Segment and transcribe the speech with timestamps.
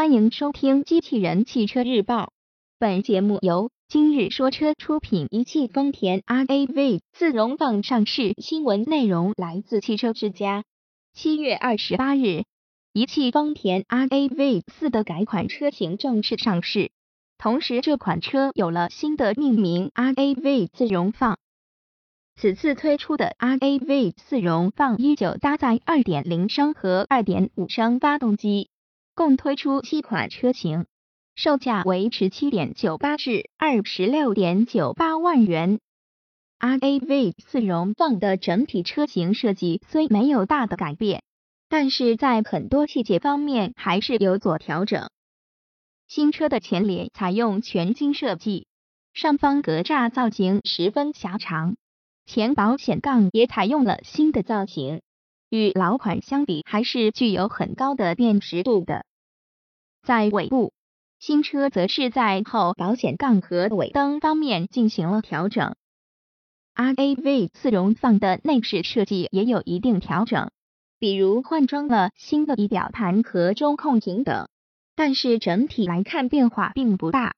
[0.00, 2.24] 欢迎收听《机器人汽车日报》，
[2.78, 5.28] 本节目由今日说车出品。
[5.30, 10.64] 一汽丰田 RAV 自荣放上市新闻内容来自汽车之家。
[11.12, 12.44] 七月二十八日，
[12.94, 16.92] 一汽丰田 RAV 四的改款车型正式上市，
[17.36, 21.36] 同时这款车有了新的命名 RAV 自荣放。
[22.36, 28.70] 此次推出的 RAV 四荣放依旧搭载2.0升和2.5升发动机。
[29.20, 30.86] 共推出七款车型，
[31.34, 35.78] 售价为十七点九八至二十六点九八万元。
[36.58, 41.22] RAV 四荣放的整体车型设计虽没有大的改变，
[41.68, 45.10] 但是在很多细节方面还是有所调整。
[46.08, 48.66] 新车的前脸采用全金设计，
[49.12, 51.76] 上方格栅造型十分狭长，
[52.24, 55.02] 前保险杠也采用了新的造型，
[55.50, 59.04] 与老款相比还是具有很高的辨识度的。
[60.02, 60.72] 在尾部，
[61.18, 65.74] 新车则是在后保险杠和尾灯方面进行了调整。
[66.74, 70.50] RAV 四荣放的内饰设计也有一定调整，
[70.98, 74.48] 比如换装了新的仪表盘和中控屏等，
[74.96, 77.34] 但是整体来看变化并不大。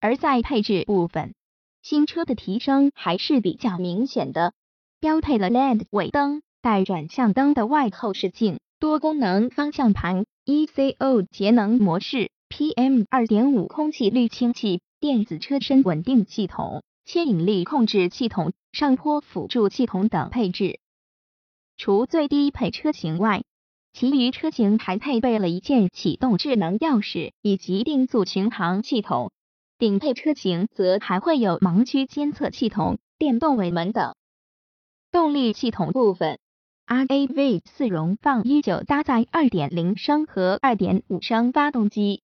[0.00, 1.34] 而在配置部分，
[1.82, 4.54] 新车的提升还是比较明显的，
[5.00, 10.24] 标配了 LED 尾灯、带转向灯的外后视镜、多功能方向盘。
[10.44, 20.80] ECO 节能模式、PM 二点五空气滤清器、电子车身稳定系统、牵引力控制系统、上坡辅助系统等配置。
[21.76, 23.42] 除最低配车型外，
[23.92, 29.32] 其余车型还配备了一键启动智能钥匙以及定速巡航系统。
[29.76, 34.14] 顶配车型则还会有盲区监测系统、电动尾门等。
[35.10, 36.38] 动力系统部分。
[36.88, 42.22] RAV 四荣放依旧搭载2.0升和2.5升发动机，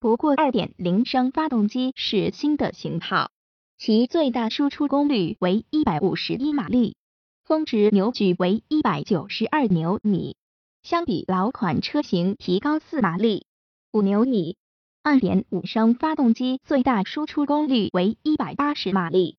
[0.00, 3.30] 不过2.0升发动机是新的型号，
[3.78, 6.96] 其最大输出功率为151马力，
[7.44, 10.34] 峰值扭矩为192牛米，
[10.82, 13.46] 相比老款车型提高4马力、
[13.92, 14.56] 5牛米。
[15.04, 19.36] 2.5升发动机最大输出功率为180马力，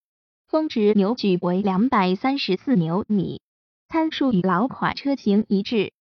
[0.47, 3.41] 峰值扭矩为234牛米。
[3.91, 5.91] 参数与老款车型一致。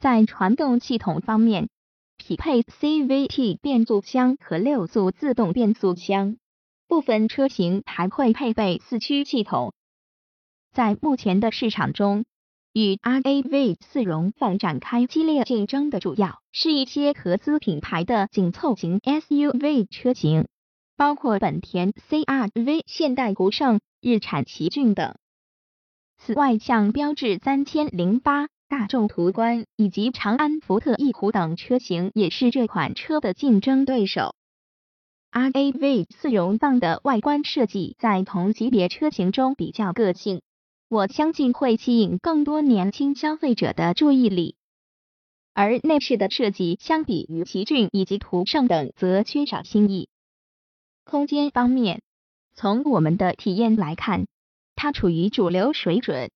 [0.00, 1.70] 在传动系统方面，
[2.18, 6.36] 匹配 CVT 变速箱和六速自动变速箱，
[6.88, 9.72] 部分车型还会配备四驱系统。
[10.72, 12.26] 在目前的市场中，
[12.74, 20.48] 与 RAV 四荣放展开激烈竞争的主要是一些合资品牌的紧凑型 SUV 车型，
[20.98, 25.16] 包括本田 CR-V、现代途胜、日产奇骏等。
[26.22, 34.34] 此外，像标致三千零八、大众途观以及长安福特翼虎等车型也是这款车的竞争对手。
[35.32, 40.42] RAV 四荣放的外观设计在同级别车型中比较个性，
[40.90, 44.56] 我相信会吸引更多年轻消费者的注意力。
[45.54, 50.10] 而内饰的设计相比于奇骏以及途胜等，则缺少新意。
[51.04, 52.02] 空间方面，
[52.54, 54.26] 从我们的体验来看。
[54.82, 56.30] 它处于主流水准，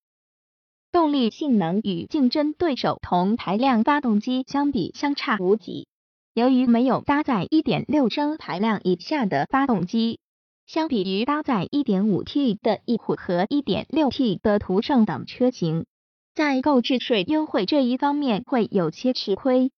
[0.92, 5.88] 动力性能与竞争对手同排量发动机相比相差无几。
[6.34, 10.18] 由于没有搭载1.6升排量以下的发动机，
[10.66, 15.86] 相比于搭载 1.5T 的翼虎和 1.6T 的途胜等车型，
[16.34, 19.70] 在购置税优惠这一方面会有些吃亏。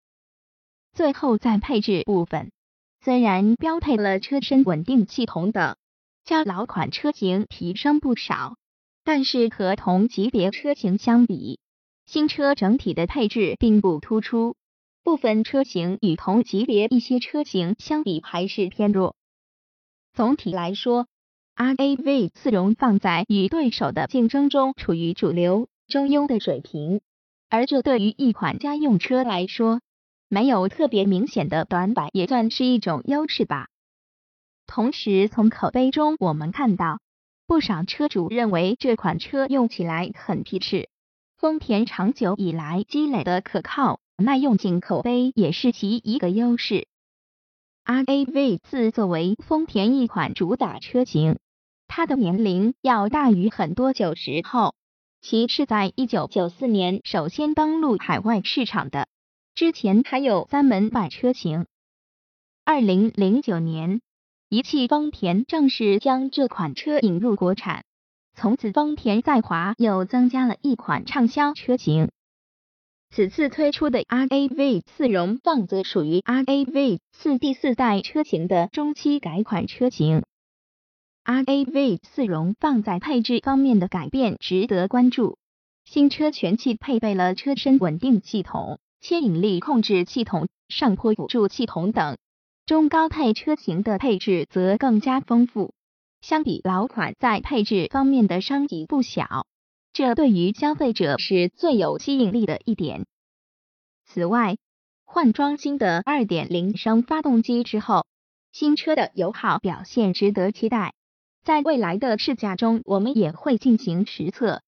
[0.93, 2.50] 最后在配置部分，
[3.00, 5.76] 虽然标配了车身稳定系统等。
[6.26, 8.56] 较老款车型提升不少，
[9.04, 11.60] 但是和同级别车型相比，
[12.04, 14.56] 新车整体的配置并不突出，
[15.04, 19.14] 部分车型与同级别一些车型相比还是偏弱。
[20.14, 21.06] 总体来说
[21.54, 27.03] ，RAV 四荣放在与对手的竞争中处于主流中庸的水平，
[27.48, 29.81] 而这对于一款家用车来说，
[30.28, 33.69] 没有特别明显的短板，也算是一种优势吧。
[34.67, 37.01] 同时，从口碑中我们看到，
[37.47, 40.89] 不少车主认为这款车用起来很皮实。
[41.39, 46.89] 丰田长久以来积累的可靠、耐用性口碑也是其一个优势。
[47.85, 51.39] RAV 四作为丰田一款主打车型，
[51.87, 54.75] 它的年龄要大于很多九十后，
[55.23, 59.07] 其是在一九九四年首先登陆海外市场的，
[59.55, 61.67] 之前还有三门版车型。
[62.65, 64.01] 二零零九年。
[64.48, 67.84] 一汽丰田正式将这款车引入国产，
[68.32, 72.12] 从此丰田在华又增加了一款畅销车型。
[73.10, 80.22] 此次推出的 RAV 四荣放则属于 RAV 四第四代车型的中期改款车型。
[81.25, 85.38] RAV 四荣放在配置方面的改变值得关注。
[85.84, 92.16] 新车全系配备了车身稳定系统、牵引力控制系统、上坡辅助系统等。
[92.67, 95.73] 中高配车型的配置则更加丰富，
[96.21, 99.47] 相比老款在配置方面的升级不小，
[99.93, 103.07] 这对于消费者是最有吸引力的一点。
[104.05, 104.57] 此外，
[105.05, 108.05] 换装新的2.0升发动机之后，
[108.51, 110.93] 新车的油耗表现值得期待。
[111.45, 114.61] 在未来的试驾中，我们也会进行实测，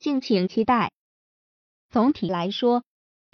[0.00, 0.90] 敬请期待。
[1.88, 2.82] 总体来说，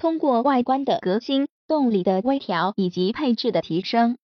[0.00, 4.16] 通过外观的革新、动力的微调以及配置的提升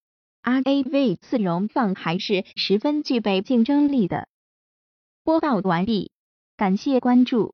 [0.42, 4.26] ，RAV 四荣放还是十分具备竞争力的。
[5.22, 6.12] 播报完毕，
[6.56, 7.44] 感谢关注。